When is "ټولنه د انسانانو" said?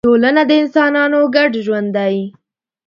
0.07-1.19